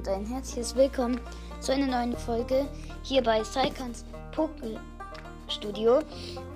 [0.00, 1.20] und ein herzliches Willkommen
[1.60, 2.66] zu einer neuen Folge
[3.02, 4.06] hier bei Saikans
[5.46, 5.98] Studio.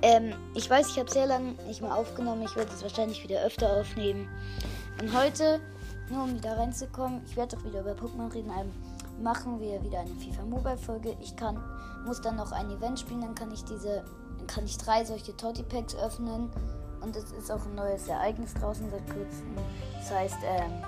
[0.00, 2.40] Ähm, ich weiß, ich habe sehr lange nicht mehr aufgenommen.
[2.40, 4.30] Ich werde es wahrscheinlich wieder öfter aufnehmen.
[4.98, 5.60] Und heute,
[6.08, 8.50] nur um wieder reinzukommen, ich werde auch wieder über Pokémon reden.
[8.58, 8.72] Ähm,
[9.22, 11.14] machen wir wieder eine FIFA Mobile Folge.
[11.20, 11.62] Ich kann,
[12.06, 14.04] muss dann noch ein Event spielen, dann kann ich diese,
[14.38, 16.48] dann kann ich drei solche Toddy Packs öffnen.
[17.02, 19.54] Und es ist auch ein neues Ereignis draußen seit kurzem.
[19.98, 20.82] Das heißt, ähm,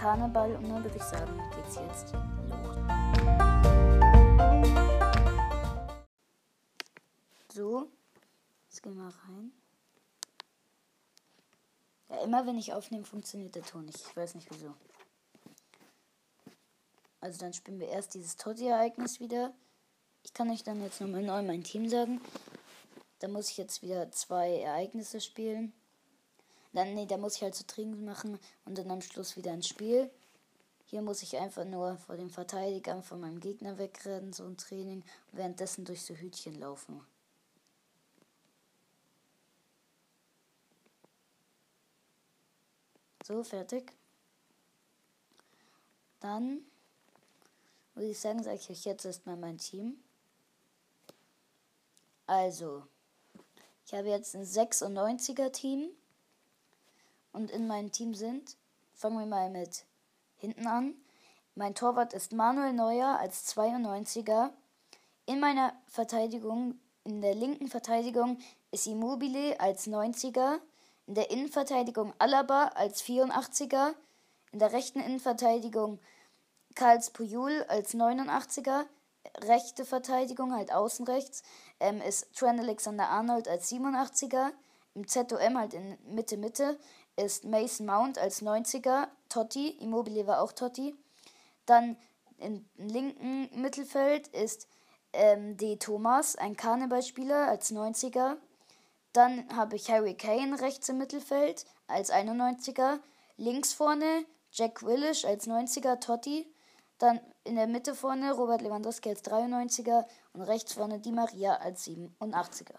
[0.00, 2.22] Karneval und dann würde ich sagen, geht's jetzt los.
[7.52, 7.90] So,
[8.66, 9.52] jetzt gehen wir rein.
[12.08, 14.00] Ja, immer wenn ich aufnehme, funktioniert der Ton nicht.
[14.00, 14.74] Ich weiß nicht wieso.
[17.20, 19.52] Also dann spielen wir erst dieses Toddy-Ereignis wieder.
[20.22, 22.22] Ich kann euch dann jetzt nochmal neu mein Team sagen.
[23.18, 25.74] Da muss ich jetzt wieder zwei Ereignisse spielen.
[26.72, 29.62] Dann, nee, da muss ich halt so Training machen und dann am Schluss wieder ein
[29.62, 30.10] Spiel.
[30.86, 35.02] Hier muss ich einfach nur vor den Verteidigern von meinem Gegner wegrennen, so ein Training,
[35.30, 37.00] und währenddessen durch so Hütchen laufen.
[43.24, 43.92] So, fertig.
[46.18, 46.64] Dann
[47.94, 50.02] würde ich sagen, sage ich euch jetzt erstmal mein Team.
[52.26, 52.82] Also,
[53.86, 55.90] ich habe jetzt ein 96er Team.
[57.32, 58.56] Und in meinem Team sind,
[58.94, 59.84] fangen wir mal mit
[60.36, 60.94] hinten an.
[61.54, 64.50] Mein Torwart ist Manuel Neuer als 92er.
[65.26, 68.38] In meiner Verteidigung, in der linken Verteidigung
[68.70, 70.58] ist Immobile als 90er.
[71.06, 73.94] In der Innenverteidigung Alaba als 84er.
[74.52, 75.98] In der rechten Innenverteidigung
[76.74, 78.86] Karls Puyol als 89er.
[79.42, 81.42] Rechte Verteidigung, halt außen rechts,
[81.78, 84.50] ähm, ist Trent Alexander Arnold als 87er.
[84.94, 86.78] Im ZOM halt in Mitte, Mitte
[87.20, 90.94] ist Mason Mount als 90er, Totti, Immobile war auch Totti.
[91.66, 91.96] Dann
[92.38, 94.66] im linken Mittelfeld ist
[95.12, 95.76] ähm, D.
[95.76, 98.36] Thomas, ein Karnevalspieler als 90er.
[99.12, 103.00] Dann habe ich Harry Kane rechts im Mittelfeld als 91er.
[103.36, 106.52] Links vorne Jack Willish als 90er, Totti.
[106.98, 111.86] Dann in der Mitte vorne Robert Lewandowski als 93er und rechts vorne Di Maria als
[111.86, 112.76] 87er.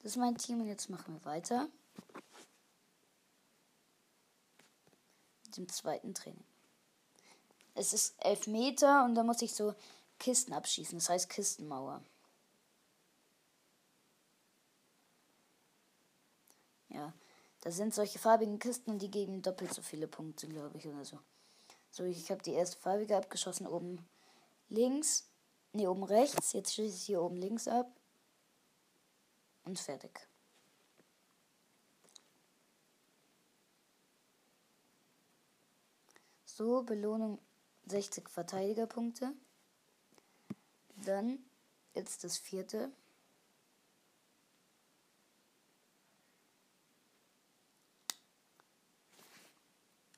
[0.00, 1.68] Das ist mein Team und jetzt machen wir weiter.
[5.58, 6.44] Dem zweiten Training.
[7.74, 9.74] Es ist elf Meter und da muss ich so
[10.18, 10.98] Kisten abschießen.
[10.98, 12.02] Das heißt Kistenmauer.
[16.88, 17.12] Ja,
[17.60, 21.04] da sind solche farbigen Kisten und die geben doppelt so viele Punkte, glaube ich, oder
[21.04, 21.18] so.
[21.90, 24.06] So, ich habe die erste farbige abgeschossen, oben
[24.68, 25.28] links,
[25.72, 26.52] ne, oben rechts.
[26.52, 27.90] Jetzt schieße ich hier oben links ab.
[29.64, 30.26] Und fertig.
[36.58, 37.38] So, Belohnung
[37.86, 39.32] 60 Verteidigerpunkte.
[40.96, 41.38] Dann
[41.94, 42.90] jetzt das vierte.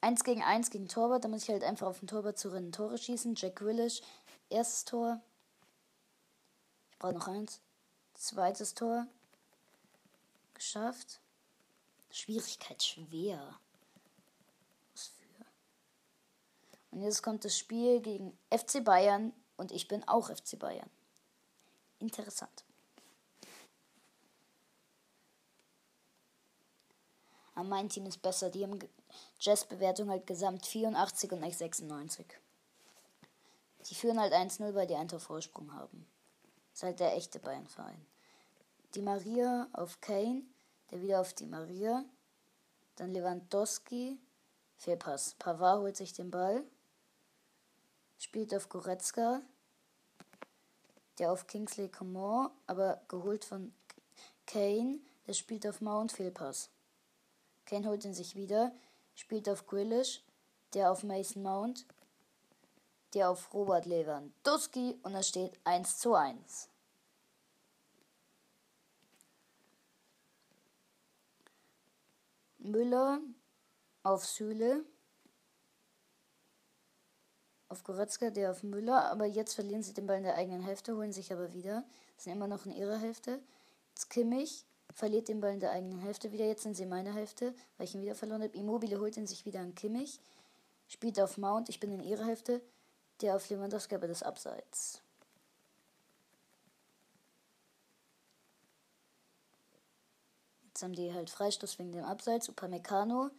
[0.00, 2.72] Eins gegen eins gegen Torwart, da muss ich halt einfach auf den Torwart zu rennen,
[2.72, 3.34] Tore schießen.
[3.34, 4.00] Jack Grealish,
[4.48, 5.20] erstes Tor.
[6.90, 7.60] Ich brauche noch eins.
[8.14, 9.06] Zweites Tor.
[10.54, 11.20] Geschafft.
[12.10, 13.60] Schwierigkeit schwer.
[17.00, 20.90] Und jetzt kommt das Spiel gegen FC Bayern und ich bin auch FC Bayern.
[21.98, 22.62] Interessant.
[27.54, 28.50] Aber mein Team ist besser.
[28.50, 28.78] Die haben
[29.40, 32.26] Jazz-Bewertung halt gesamt 84 und ich 96.
[33.88, 36.06] Die führen halt 1-0, weil die einen Tor Vorsprung haben.
[36.74, 38.04] ist halt der echte Bayern-Verein.
[38.94, 40.42] Die Maria auf Kane,
[40.90, 42.04] der wieder auf die Maria.
[42.96, 44.18] Dann Lewandowski,
[44.76, 45.34] Fehlpass.
[45.38, 46.62] Pavard holt sich den Ball
[48.20, 49.40] spielt auf Goretzka,
[51.18, 53.72] der auf Kingsley Coman, aber geholt von
[54.46, 56.70] Kane, der spielt auf Mount Fehlpass.
[57.64, 58.72] Kane holt ihn sich wieder,
[59.14, 60.22] spielt auf Grealish,
[60.74, 61.86] der auf Mason Mount,
[63.14, 66.68] der auf Robert Lewandowski und es steht 1 zu 1.
[72.58, 73.20] Müller
[74.02, 74.84] auf Süle
[77.70, 80.96] auf Goretzka, der auf Müller, aber jetzt verlieren sie den Ball in der eigenen Hälfte,
[80.96, 81.84] holen sich aber wieder.
[82.16, 83.40] Sind immer noch in ihrer Hälfte.
[83.90, 86.44] Jetzt Kimmich verliert den Ball in der eigenen Hälfte wieder.
[86.44, 88.56] Jetzt sind sie in meiner Hälfte, weil ich ihn wieder verloren habe.
[88.58, 90.20] Immobile holt ihn sich wieder an Kimmich.
[90.88, 92.60] Spielt auf Mount, ich bin in ihrer Hälfte.
[93.20, 95.00] Der auf Lewandowski, aber das Abseits.
[100.66, 102.48] Jetzt haben die halt Freistoß wegen dem Abseits.
[102.48, 103.30] Upamecano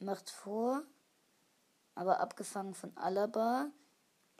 [0.00, 0.82] macht vor
[1.94, 3.70] aber abgefangen von Alaba,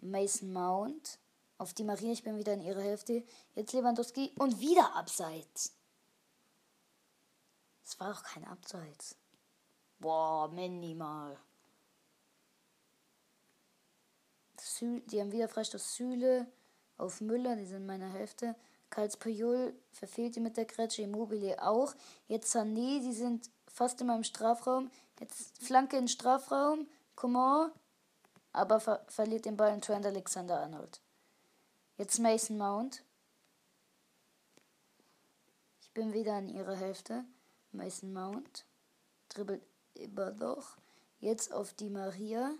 [0.01, 1.19] Mason Mount.
[1.56, 3.25] Auf die Maria, ich bin wieder in ihrer Hälfte.
[3.55, 5.73] Jetzt Lewandowski und wieder abseits.
[7.85, 9.17] Es war auch kein Abseits.
[9.99, 11.39] Boah, minimal.
[14.81, 16.47] die haben wieder Freistoß Süle
[16.97, 18.56] auf Müller, die sind in meiner Hälfte.
[18.91, 21.95] Karls Puyol verfehlt die mit der Grätsche, Immobile auch.
[22.29, 24.91] Jetzt Sané, die sind fast in meinem Strafraum.
[25.21, 26.87] Jetzt Flanke in Strafraum.
[27.16, 27.72] Coman,
[28.52, 31.00] aber ver verliert den Ball in Trent Alexander Arnold.
[31.96, 33.05] Jetzt Mason Mount.
[35.81, 37.25] Ich bin wieder in ihrer Hälfte.
[37.72, 38.64] Mason Mount.
[39.28, 39.62] Dribbelt
[39.94, 40.76] immer noch.
[41.20, 42.52] Jetzt auf die Maria.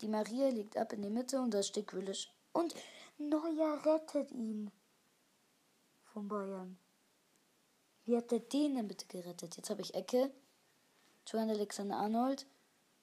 [0.00, 2.30] Die Maria liegt ab in die Mitte und da steht Grealish.
[2.52, 2.74] Und
[3.18, 4.70] Neuer rettet ihn.
[6.04, 6.78] Von Bayern.
[8.04, 9.56] Wie hat der den denn bitte gerettet?
[9.56, 10.32] Jetzt habe ich Ecke.
[11.26, 12.46] Joan Alexander Arnold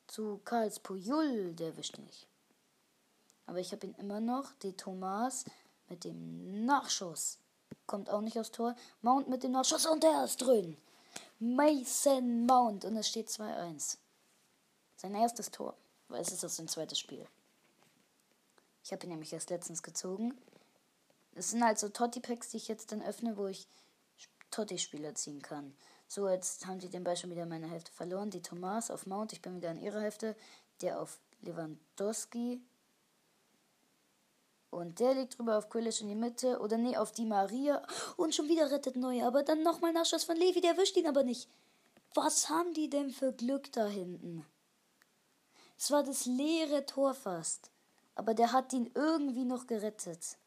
[0.07, 2.27] zu Karls Puyol, der erwischt nicht.
[3.45, 4.51] Aber ich habe ihn immer noch.
[4.63, 5.45] Die Thomas
[5.89, 7.39] mit dem Nachschuss.
[7.85, 8.75] Kommt auch nicht aufs Tor.
[9.01, 10.77] Mount mit dem Nachschuss und der ist drin.
[11.39, 13.97] Mason Mount und es steht 2-1.
[14.97, 15.75] Sein erstes Tor.
[16.09, 17.25] Weil es ist aus dem zweiten Spiel.
[18.83, 20.33] Ich habe ihn nämlich erst letztens gezogen.
[21.35, 23.67] Es sind halt so Totti-Packs, die ich jetzt dann öffne, wo ich
[24.51, 25.75] Totti-Spieler ziehen kann.
[26.07, 28.29] So, jetzt haben sie den Ball schon wieder meine Hälfte verloren.
[28.29, 30.35] Die Thomas auf Mount, ich bin wieder in ihrer Hälfte.
[30.81, 32.61] Der auf Lewandowski.
[34.69, 36.59] Und der liegt drüber auf Grealish in die Mitte.
[36.59, 37.85] Oder nee, auf die Maria.
[38.15, 39.27] Und schon wieder rettet Neuer.
[39.27, 40.61] Aber dann nochmal Nachschuss von Levi.
[40.61, 41.49] Der wischt ihn aber nicht.
[42.13, 44.45] Was haben die denn für Glück da hinten?
[45.77, 47.69] Es war das leere Tor fast.
[48.15, 50.37] Aber der hat ihn irgendwie noch gerettet.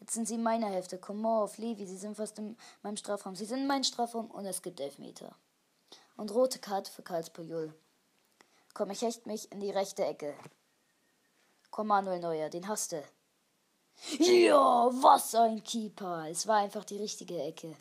[0.00, 0.98] Jetzt sind sie in meiner Hälfte.
[0.98, 1.86] Coman auf Levi.
[1.86, 3.36] Sie sind fast in meinem Strafraum.
[3.36, 5.34] Sie sind in meinem Strafraum und es gibt Elfmeter.
[6.16, 7.74] Und rote Karte für Karls Puyol.
[8.74, 10.34] Komm, ich hecht mich in die rechte Ecke.
[11.70, 13.02] Komm, Manuel Neuer, den hast du.
[14.18, 16.28] Ja, was ein Keeper.
[16.28, 17.76] Es war einfach die richtige Ecke.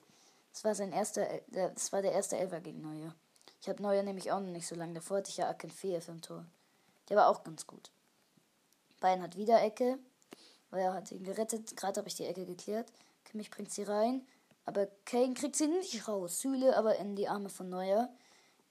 [0.53, 3.15] Es war sein erster, das war der erste Elfer gegen Neuer.
[3.61, 4.93] Ich habe Neuer nämlich auch noch nicht so lange.
[4.93, 6.45] Davor hatte ich ja Akinfeev im Tor.
[7.07, 7.91] Der war auch ganz gut.
[8.99, 9.97] Bayern hat wieder Ecke,
[10.69, 11.75] weil er hat ihn gerettet.
[11.75, 12.91] Gerade habe ich die Ecke geklärt.
[13.25, 14.25] Kimmich bringt sie rein,
[14.65, 16.39] aber Kane kriegt sie nicht raus.
[16.39, 18.09] Süle aber in die Arme von Neuer.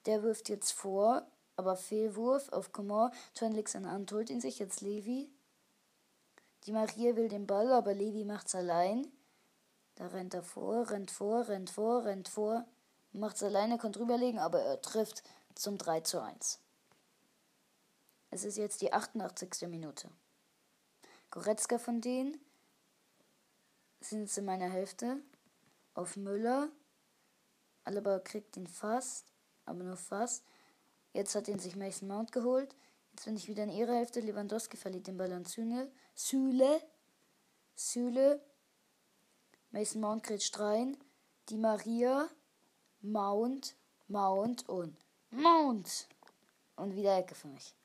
[0.05, 3.11] Der wirft jetzt vor, aber Fehlwurf auf Coman.
[3.33, 5.29] Turn links an Hand holt ihn sich jetzt Levi.
[6.65, 9.07] Die Maria will den Ball, aber Levi macht's allein.
[9.95, 12.65] Da rennt er vor, rennt vor, rennt vor, rennt vor.
[13.11, 15.23] Macht's alleine, kann drüberlegen, aber er trifft
[15.55, 16.59] zum 3 zu 1.
[18.31, 19.67] Es ist jetzt die 88.
[19.67, 20.09] Minute.
[21.31, 22.39] Goretzka von denen
[24.01, 25.17] sind jetzt in meiner Hälfte.
[25.93, 26.69] Auf Müller.
[27.83, 29.25] Alaba kriegt ihn fast,
[29.65, 30.43] aber nur fast.
[31.13, 32.75] Jetzt hat ihn sich Mason Mount geholt.
[33.11, 34.21] Jetzt bin ich wieder in ihrer Hälfte.
[34.21, 35.91] Lewandowski verliert den Ball an Süle.
[36.15, 36.81] Süle.
[37.75, 38.41] Süle.
[39.71, 40.97] Mason Mount kriegt rein.
[41.49, 42.29] Die Maria.
[43.01, 43.75] Mount.
[44.07, 44.97] Mount und
[45.31, 46.07] Mount.
[46.75, 47.75] Und wieder Ecke für mich.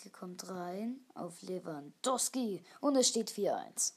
[0.00, 3.92] Ecke kommt rein auf Lewandowski und es steht 4-1.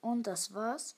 [0.00, 0.96] Und das war's.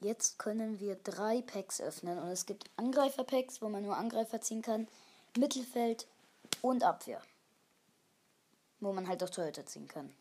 [0.00, 4.62] Jetzt können wir drei Packs öffnen und es gibt Angreifer-Packs, wo man nur Angreifer ziehen
[4.62, 4.86] kann,
[5.36, 6.06] Mittelfeld
[6.62, 7.20] und Abwehr.
[8.78, 10.14] Wo man halt auch Torhüter ziehen kann.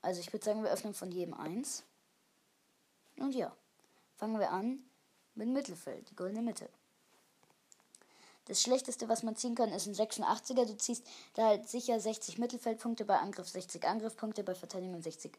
[0.00, 1.82] Also ich würde sagen, wir öffnen von jedem eins.
[3.16, 3.56] Und ja,
[4.14, 4.84] fangen wir an
[5.36, 6.68] mit Mittelfeld, die goldene Mitte.
[8.46, 10.66] Das Schlechteste, was man ziehen kann, ist ein 86er.
[10.66, 15.36] Du ziehst da halt sicher 60 Mittelfeldpunkte, bei Angriff 60 Angriffspunkte, bei Verteidigung 60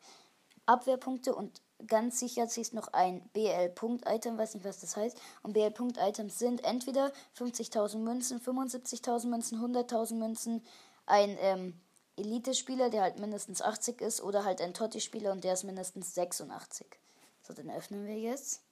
[0.66, 5.18] Abwehrpunkte und ganz sicher ziehst noch ein BL-Punkt-Item, weiß nicht, was das heißt.
[5.42, 10.66] Und BL-Punkt-Items sind entweder 50.000 Münzen, 75.000 Münzen, 100.000 Münzen,
[11.06, 11.80] ein ähm,
[12.18, 16.86] Elite-Spieler, der halt mindestens 80 ist, oder halt ein Totti-Spieler und der ist mindestens 86.
[17.42, 18.67] So, dann öffnen wir jetzt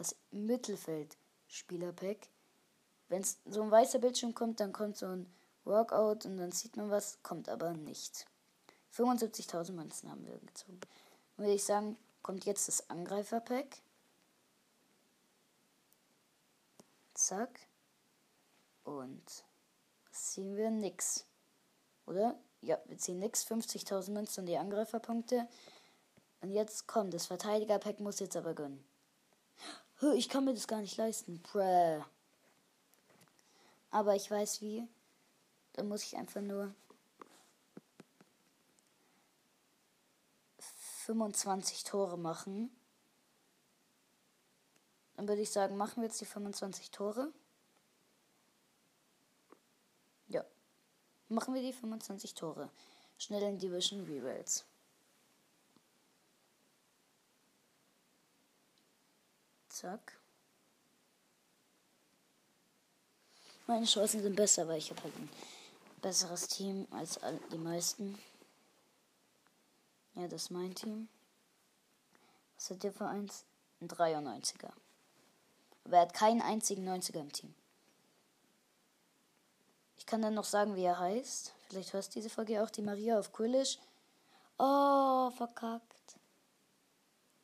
[0.00, 2.28] das Mittelfeld-Spielerpack.
[3.08, 5.30] Wenn so ein weißer Bildschirm kommt, dann kommt so ein
[5.64, 8.26] Workout und dann sieht man was, kommt aber nicht.
[8.96, 10.80] 75.000 Münzen haben wir gezogen.
[11.36, 13.76] Dann würde ich sagen, kommt jetzt das Angreifer-Pack.
[17.14, 17.60] Zack.
[18.84, 19.44] Und
[20.12, 20.70] ziehen wir?
[20.70, 21.26] Nix.
[22.06, 22.38] Oder?
[22.62, 23.44] Ja, wir ziehen nix.
[23.46, 25.46] 50.000 Münzen und die Angreiferpunkte.
[26.40, 28.89] Und jetzt kommt das Verteidiger-Pack, muss jetzt aber gönnen.
[30.16, 31.40] Ich kann mir das gar nicht leisten.
[31.42, 32.02] Bräh.
[33.90, 34.88] Aber ich weiß wie.
[35.74, 36.74] Dann muss ich einfach nur
[40.58, 42.70] 25 Tore machen.
[45.16, 47.32] Dann würde ich sagen, machen wir jetzt die 25 Tore.
[50.28, 50.44] Ja.
[51.28, 52.70] Machen wir die 25 Tore.
[53.18, 54.64] Schnell in Division Rewells.
[59.80, 60.12] Zack.
[63.66, 65.30] Meine Chancen sind besser, weil ich habe halt ein
[66.02, 67.18] besseres Team als
[67.50, 68.18] die meisten.
[70.16, 71.08] Ja, das ist mein Team.
[72.56, 73.46] Was hat der für eins?
[73.80, 74.70] Ein 93er.
[75.84, 77.54] Aber er hat keinen einzigen 90er im Team.
[79.96, 81.54] Ich kann dann noch sagen, wie er heißt.
[81.68, 82.68] Vielleicht hörst du diese Folge auch.
[82.68, 83.78] Die Maria auf Quillish.
[84.58, 85.89] Oh, verkackt.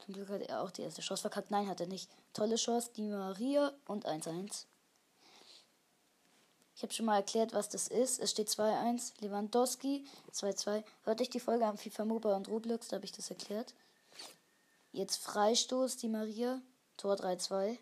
[0.07, 1.51] Zum Glück hat er auch die erste Chance verkackt.
[1.51, 2.09] Nein, hat er nicht.
[2.33, 2.93] Tolle Chance.
[2.95, 4.67] Die Maria und 1-1.
[6.77, 8.21] Ich habe schon mal erklärt, was das ist.
[8.21, 9.15] Es steht 2-1.
[9.21, 10.85] Lewandowski 2-2.
[11.03, 13.75] Hört euch die Folge am FIFA Mobile und Roblox, da habe ich das erklärt.
[14.93, 16.61] Jetzt Freistoß, die Maria.
[16.97, 17.77] Tor 3-2.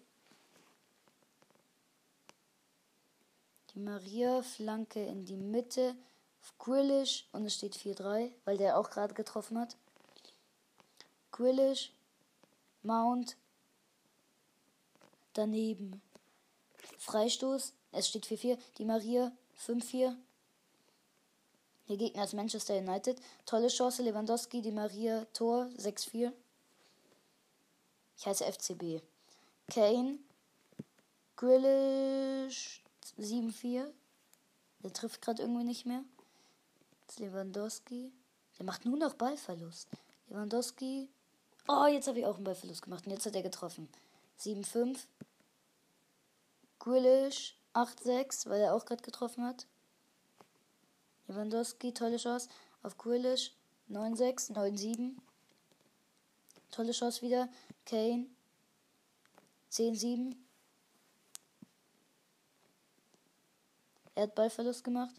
[3.75, 5.95] Die Maria, Flanke in die Mitte.
[6.59, 9.77] Grealish und es steht 4-3, weil der auch gerade getroffen hat.
[11.33, 11.93] Grealish,
[12.85, 13.37] Mount,
[15.33, 16.01] daneben.
[16.99, 18.59] Freistoß, es steht 4-4.
[18.79, 19.33] Die Maria
[19.67, 20.15] 5-4.
[21.89, 23.21] Der Gegner ist Manchester United.
[23.47, 26.33] Tolle Chance, Lewandowski, die Maria, Tor 6-4.
[28.17, 29.03] Ich heiße FCB.
[29.69, 30.19] Kane,
[31.37, 32.83] Grealish
[33.19, 33.87] 7-4.
[34.83, 36.05] Der trifft gerade irgendwie nicht mehr.
[37.19, 38.13] Lewandowski.
[38.59, 39.89] Der macht nur noch Ballverlust.
[40.29, 41.09] Lewandowski.
[41.67, 43.07] Oh, jetzt habe ich auch einen Ballverlust gemacht.
[43.07, 43.89] Und jetzt hat er getroffen.
[44.41, 44.99] 7-5.
[46.79, 49.67] Grealish 8-6, weil er auch gerade getroffen hat.
[51.27, 52.51] Lewandowski, tolle Chance.
[52.83, 53.53] Auf Grealish
[53.91, 55.17] 9-6, 9-7.
[56.71, 57.49] Tolle Chance wieder.
[57.87, 58.27] Kane
[59.73, 60.37] 10-7.
[64.15, 65.15] Er hat Ballverlust gemacht.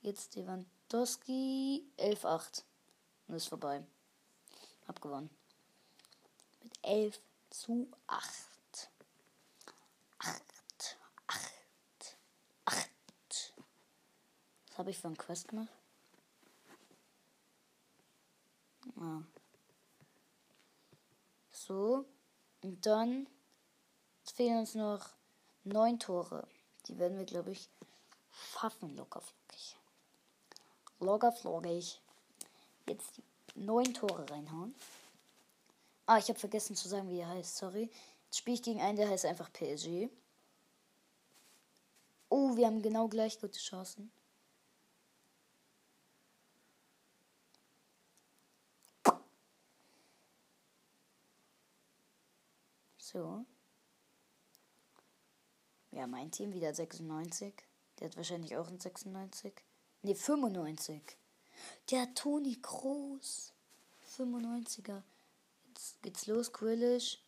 [0.00, 2.62] Jetzt Lewandowski 11-8.
[3.28, 3.84] Und ist vorbei.
[4.88, 5.30] Hab gewonnen.
[6.82, 7.20] Mit 11
[7.50, 8.52] zu 8.
[14.66, 15.68] Was habe ich für einen Quest gemacht?
[18.96, 19.22] Ah.
[21.50, 22.04] So.
[22.62, 23.28] Und dann
[24.24, 25.10] fehlen uns noch
[25.64, 26.48] neun Tore.
[26.86, 27.68] Die werden wir, glaube ich,
[28.32, 29.76] schaffen, locker flockig.
[31.00, 32.00] Locker flockig.
[32.86, 33.20] Jetzt
[33.54, 34.74] neun Tore reinhauen.
[36.06, 37.56] Ah, ich habe vergessen zu sagen, wie er heißt.
[37.56, 37.90] Sorry.
[38.24, 40.08] Jetzt spiele ich gegen einen, der heißt einfach PSG.
[42.28, 44.10] Oh, wir haben genau gleich gute Chancen.
[52.96, 53.44] So.
[55.90, 57.52] Ja, mein Team wieder 96.
[57.98, 59.52] Der hat wahrscheinlich auch ein 96.
[60.02, 61.02] Ne, 95.
[61.90, 63.52] Der Toni Groß.
[64.16, 65.02] 95er.
[66.02, 66.52] Geht's los.
[66.52, 67.18] Quillish.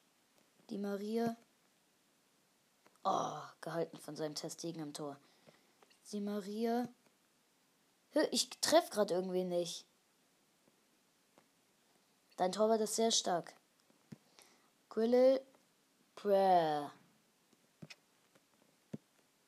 [0.71, 1.37] Die Maria.
[3.05, 5.19] Oh, gehalten von seinem Testegen im Tor.
[6.13, 6.89] Die Maria.
[8.31, 9.85] Ich treffe gerade irgendwie nicht.
[12.37, 13.55] Dein Torwart ist sehr stark.
[14.89, 15.41] Quillish.
[16.17, 16.91] Bruh.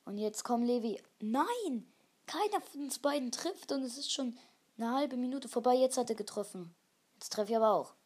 [0.05, 1.01] Und jetzt kommt Levi.
[1.19, 1.91] Nein!
[2.27, 4.37] Keiner von uns beiden trifft und es ist schon
[4.77, 5.75] eine halbe Minute vorbei.
[5.75, 6.73] Jetzt hat er getroffen.
[7.15, 7.96] Jetzt treffe ich aber auch.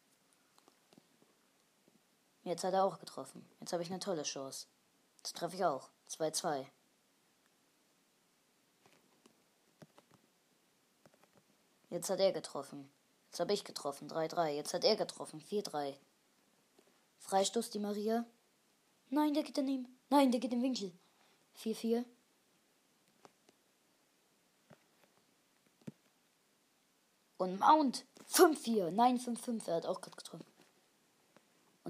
[2.43, 3.48] Jetzt hat er auch getroffen.
[3.60, 4.67] Jetzt habe ich eine tolle Chance.
[5.17, 5.89] Jetzt treffe ich auch.
[6.10, 6.65] 2-2.
[11.89, 12.91] Jetzt hat er getroffen.
[13.27, 14.10] Jetzt habe ich getroffen.
[14.10, 14.50] 3-3.
[14.50, 15.41] Jetzt hat er getroffen.
[15.41, 15.95] 4-3.
[17.19, 18.25] Freistoß die Maria.
[19.10, 20.00] Nein, der geht daneben.
[20.10, 20.91] Nein, der geht im Winkel.
[21.57, 22.05] 4-4.
[27.38, 28.91] Und Mount 5-4.
[28.91, 29.67] Nein, 5-5.
[29.67, 30.50] Er hat auch gerade getroffen.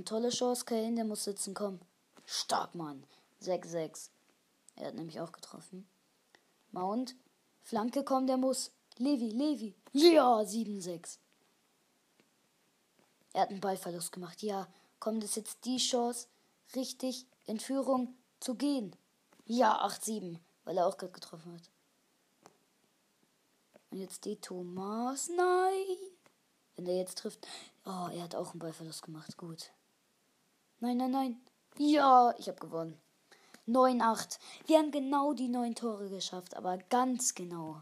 [0.01, 1.79] Und tolle Chance, Kane, der muss sitzen, komm.
[2.25, 3.03] Stark, Mann.
[3.43, 4.09] 6-6.
[4.75, 5.87] Er hat nämlich auch getroffen.
[6.71, 7.15] Mount.
[7.61, 8.71] Flanke, komm, der muss.
[8.97, 9.75] Levi, Levi.
[9.93, 11.19] Ja, 7-6.
[13.33, 14.41] Er hat einen Ballverlust gemacht.
[14.41, 14.67] Ja,
[14.99, 16.27] komm, das ist jetzt die Chance
[16.75, 18.95] richtig in Führung zu gehen.
[19.45, 21.69] Ja, 8-7, weil er auch gerade getroffen hat.
[23.91, 25.29] Und jetzt die Thomas.
[25.29, 25.97] Nein!
[26.75, 27.47] Wenn der jetzt trifft.
[27.85, 29.37] Oh, er hat auch einen Ballverlust gemacht.
[29.37, 29.69] Gut.
[30.83, 31.41] Nein, nein, nein.
[31.77, 32.99] Ja, ich habe gewonnen.
[33.67, 34.39] 9-8.
[34.65, 37.81] Wir haben genau die neun Tore geschafft, aber ganz genau.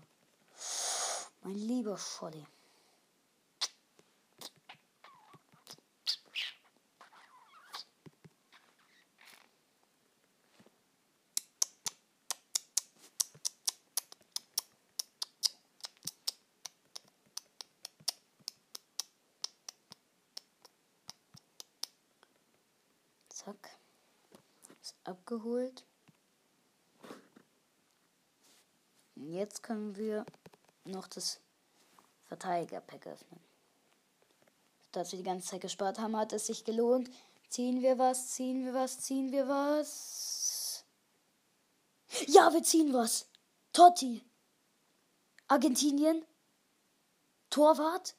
[1.41, 2.45] Mein lieber Scholli.
[23.29, 23.79] Zack.
[24.81, 25.85] Ist abgeholt.
[29.15, 30.25] Jetzt können wir
[30.85, 31.39] noch das
[32.25, 33.39] Verteidiger-Pack öffnen.
[34.91, 37.09] Dass wir die ganze Zeit gespart haben, hat es sich gelohnt.
[37.49, 40.85] Ziehen wir was, ziehen wir was, ziehen wir was.
[42.27, 43.27] Ja, wir ziehen was.
[43.73, 44.23] Totti.
[45.47, 46.25] Argentinien.
[47.49, 48.15] Torwart.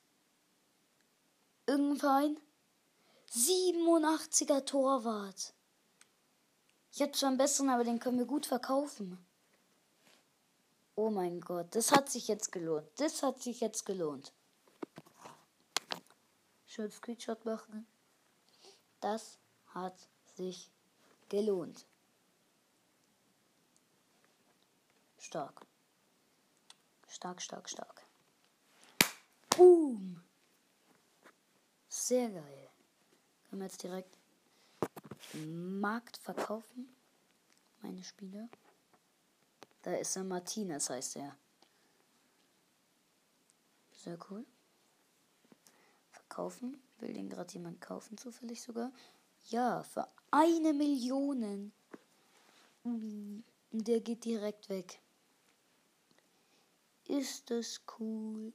[1.67, 2.37] Irgendein
[3.33, 5.55] 87er Torwart.
[6.93, 9.25] Ich habe zwar einen besseren, aber den können wir gut verkaufen.
[10.97, 12.87] Oh mein Gott, das hat sich jetzt gelohnt.
[12.97, 14.33] Das hat sich jetzt gelohnt.
[16.67, 17.87] Schön Screenshot machen.
[19.01, 19.97] Das hat
[20.37, 20.71] sich
[21.29, 21.87] gelohnt.
[25.19, 25.67] Stark.
[27.09, 28.03] Stark, stark, stark.
[29.51, 30.23] Boom.
[31.89, 32.71] Sehr geil.
[33.49, 34.20] Können wir jetzt direkt
[35.35, 36.89] Markt verkaufen.
[37.83, 38.49] Meine Spiele.
[39.83, 41.37] Da ist er Martinez, heißt er.
[43.93, 44.45] Sehr cool.
[46.11, 46.83] Verkaufen.
[46.99, 48.93] Will den gerade jemand kaufen, zufällig sogar?
[49.49, 51.73] Ja, für eine Million.
[53.73, 55.01] Der geht direkt weg.
[57.07, 58.53] Ist das cool?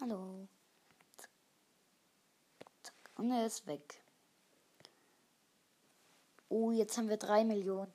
[0.00, 0.48] Hallo.
[3.16, 4.02] Und er ist weg.
[6.48, 7.92] Oh, jetzt haben wir drei Millionen.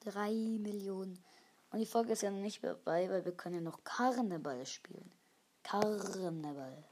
[0.00, 1.22] Drei Millionen.
[1.70, 5.10] Und die Folge ist ja noch nicht vorbei, weil wir können ja noch Karneval spielen.
[5.62, 6.84] Karneval.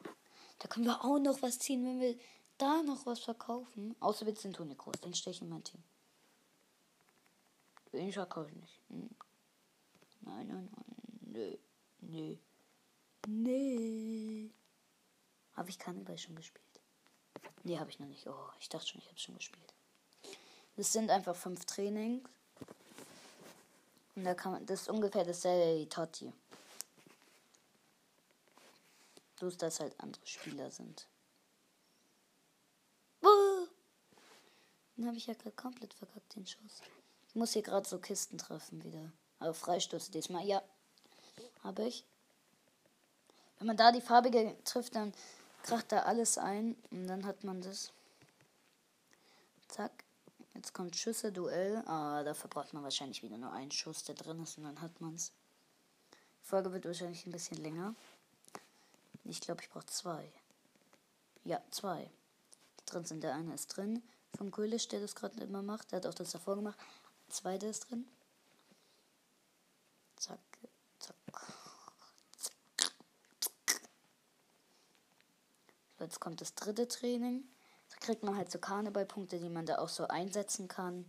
[0.59, 2.17] Da können wir auch noch was ziehen, wenn wir
[2.59, 3.95] da noch was verkaufen.
[4.01, 5.83] Außer wir sind Toni Groß, den steche ich in mein Team.
[7.93, 8.81] Den verkaufe ich nicht.
[8.89, 9.11] Hm.
[10.23, 10.85] Nein, nein, nein.
[11.33, 11.57] Nö.
[12.01, 12.37] Nö.
[13.27, 14.51] Nee.
[15.55, 16.65] Habe ich Karneval schon gespielt?
[17.63, 18.27] Nee, habe ich noch nicht.
[18.27, 19.75] Oh, ich dachte schon, ich habe schon gespielt.
[20.77, 22.29] Das sind einfach fünf Trainings.
[24.17, 26.33] Und da kann man, das ist ungefähr dasselbe wie Totti.
[29.37, 31.07] Bloß, dass halt andere Spieler sind.
[33.23, 33.67] Uh!
[34.97, 36.83] Den habe ich ja gerade komplett verkackt, den Schuss.
[37.29, 39.13] Ich muss hier gerade so Kisten treffen wieder.
[39.39, 40.63] Aber Freistöße diesmal, ja.
[41.63, 42.05] Habe ich.
[43.59, 45.15] Wenn man da die farbige trifft, dann
[45.63, 47.93] kracht da alles ein und dann hat man das.
[49.69, 50.05] Zack.
[50.55, 51.83] Jetzt kommt Schüsse, Duell.
[51.87, 55.01] Ah, dafür braucht man wahrscheinlich wieder nur einen Schuss, der drin ist und dann hat
[55.01, 55.33] man es.
[56.43, 57.95] Die Folge wird wahrscheinlich ein bisschen länger.
[59.25, 60.31] Ich glaube, ich brauche zwei.
[61.45, 62.11] Ja, zwei.
[62.81, 63.23] Die drin sind.
[63.23, 64.03] Der eine ist drin.
[64.37, 65.93] Von Grealish, der das gerade immer macht.
[65.93, 66.79] Der hat auch das davor gemacht.
[67.29, 68.07] Zweite ist drin.
[70.17, 70.41] Zack.
[70.99, 71.15] So,
[76.05, 77.45] jetzt kommt das dritte Training
[78.01, 81.05] kriegt man halt so Karnevalpunkte, die man da auch so einsetzen kann,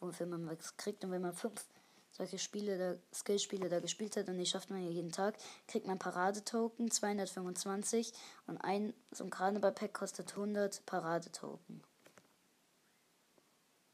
[0.00, 1.04] wofür man was kriegt.
[1.04, 1.64] Und wenn man fünf
[2.10, 5.36] solche Spiele, da, Skillspiele da gespielt hat, und die schafft man ja jeden Tag,
[5.66, 8.12] kriegt man Paradetoken, 225
[8.46, 11.82] und ein so ein Karneval-Pack kostet 100 Paradetoken.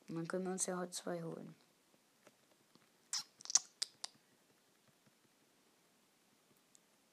[0.09, 1.55] Und dann können wir uns ja heute zwei holen.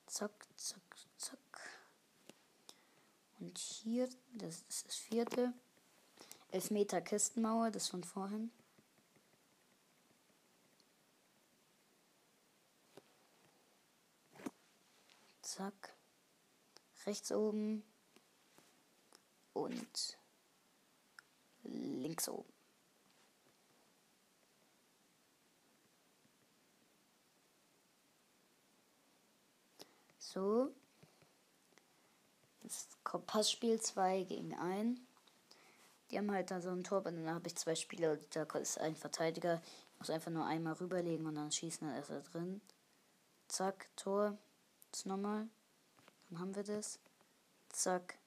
[0.07, 0.31] Zack,
[3.41, 5.51] und hier, das ist das vierte.
[6.51, 8.51] Elfmeter Kistenmauer, das von vorhin.
[15.41, 15.95] Zack.
[17.05, 17.83] Rechts oben.
[19.53, 20.17] Und
[21.63, 22.53] links oben.
[30.19, 30.71] So.
[33.19, 34.99] Passspiel 2 gegen 1.
[36.09, 38.79] Die haben halt da so ein Tor, und dann habe ich zwei Spieler, da ist
[38.79, 39.61] ein Verteidiger.
[39.93, 42.61] Ich muss einfach nur einmal rüberlegen und dann schießen, dann ist er drin.
[43.47, 44.37] Zack, Tor.
[44.91, 45.47] Das nochmal.
[46.29, 46.99] Dann haben wir das.
[47.69, 48.17] Zack.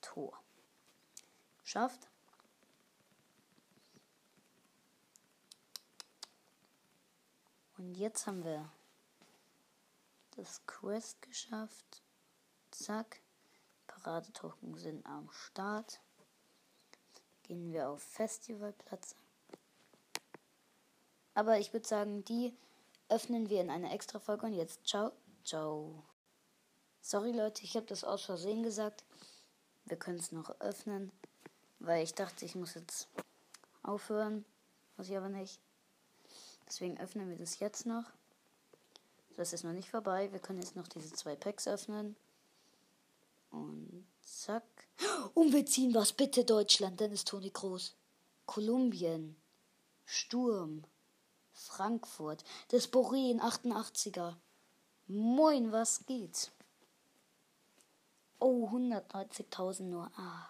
[0.00, 0.38] Tor.
[1.62, 2.08] Schafft.
[7.76, 8.70] Und jetzt haben wir
[10.36, 12.03] das Quest geschafft.
[12.74, 13.20] Zack.
[13.86, 16.00] Paradetoken sind am Start.
[17.44, 19.14] Gehen wir auf Festivalplatz.
[21.34, 22.52] Aber ich würde sagen, die
[23.08, 24.46] öffnen wir in einer extra Folge.
[24.46, 25.12] Und jetzt ciao,
[25.44, 26.02] ciao.
[27.00, 29.04] Sorry Leute, ich habe das aus Versehen gesagt.
[29.84, 31.12] Wir können es noch öffnen,
[31.78, 33.08] weil ich dachte, ich muss jetzt
[33.84, 34.44] aufhören.
[34.96, 35.60] Muss ich aber nicht.
[36.66, 38.04] Deswegen öffnen wir das jetzt noch.
[39.36, 40.32] Das ist noch nicht vorbei.
[40.32, 42.16] Wir können jetzt noch diese zwei Packs öffnen.
[43.54, 44.64] Und zack.
[45.34, 46.12] Und wir ziehen was.
[46.12, 47.00] Bitte Deutschland.
[47.00, 47.96] Dann ist Toni groß.
[48.46, 49.36] Kolumbien.
[50.04, 50.84] Sturm.
[51.52, 52.44] Frankfurt.
[52.68, 54.36] Das Borin 88er.
[55.06, 56.50] Moin, was geht?
[58.40, 60.10] Oh, 190.000 nur.
[60.16, 60.48] Ah.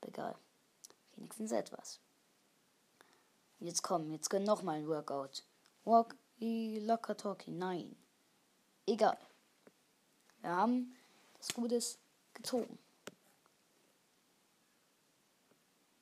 [0.00, 0.36] Egal.
[1.16, 2.00] Wenigstens etwas.
[3.58, 5.44] Jetzt komm, jetzt gönn noch mal ein Workout.
[5.84, 7.50] Walk, locker talkie.
[7.50, 7.94] Nein.
[8.86, 9.18] Egal.
[10.40, 10.96] Wir haben
[11.40, 11.98] das Gutes
[12.34, 12.78] gezogen.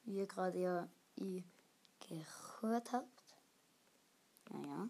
[0.04, 0.88] Wie ihr gerade ja
[2.08, 3.24] gehört habt.
[4.50, 4.88] Naja.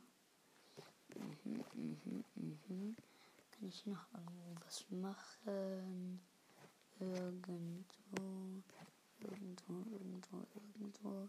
[1.45, 2.97] Mhm, mhm, mhm.
[3.51, 6.21] Kann ich noch irgendwas machen?
[7.01, 7.53] Irgendwo,
[8.17, 8.63] irgendwo,
[9.21, 11.29] irgendwo, irgendwo.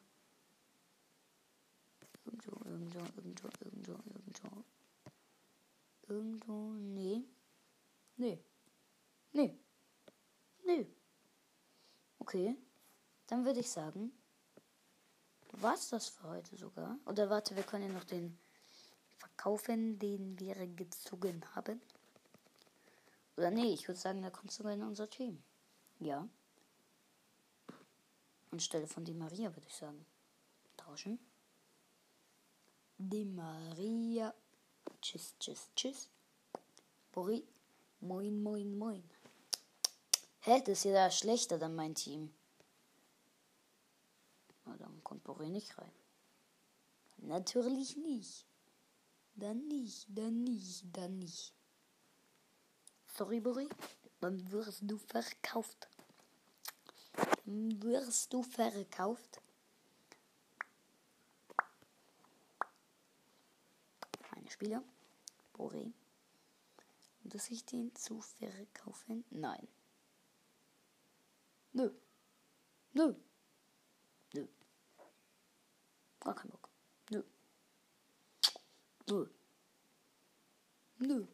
[2.26, 4.64] Irgendwo, irgendwo, irgendwo, irgendwo, irgendwo.
[6.08, 7.24] Irgendwo, nee.
[8.18, 8.40] Nee.
[9.32, 9.58] Nee.
[10.66, 10.88] Nee.
[12.20, 12.56] Okay.
[13.28, 14.12] Dann würde ich sagen,
[15.54, 16.98] war's das für heute sogar?
[17.06, 18.38] Oder warte, wir können ja noch den
[19.18, 21.82] verkaufen, den wir gezogen haben.
[23.38, 25.42] Oder nee, ich würde sagen, der kommt sogar in unser Team.
[26.00, 26.28] Ja.
[28.52, 30.06] Anstelle von die Maria würde ich sagen.
[30.76, 31.20] Tauschen.
[32.98, 34.34] Die Maria.
[35.02, 36.10] Tschüss, tschüss, tschüss.
[37.12, 37.48] Bori.
[38.02, 39.04] Moin, moin, moin.
[40.42, 42.34] Hä, das ist ja da schlechter dann mein Team.
[44.66, 45.92] Na, dann kommt Bori nicht rein.
[47.18, 48.46] Natürlich nicht.
[49.36, 51.54] Dann nicht, dann nicht, dann nicht.
[53.08, 53.68] Sorry, Bori.
[54.22, 55.88] Dann wirst du verkauft.
[57.46, 59.42] Dann wirst du verkauft.
[64.32, 64.84] Meine Spieler.
[65.54, 65.94] Bori.
[67.24, 69.26] Dass ich den zu verkaufen?
[69.30, 69.68] Nein.
[71.74, 71.90] Nö.
[72.94, 73.14] Nö.
[74.34, 74.48] Nö.
[76.20, 76.70] Gar kein Bock.
[77.12, 77.24] Nö.
[79.08, 79.26] Nö.
[81.00, 81.26] Nö.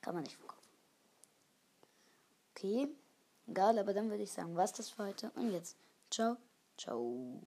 [0.00, 0.72] Kann man nicht verkaufen.
[2.50, 2.88] Okay.
[3.46, 5.30] Egal, aber dann würde ich sagen, was das für heute.
[5.32, 5.76] Und jetzt.
[6.10, 6.36] Ciao.
[6.76, 7.34] Ciao.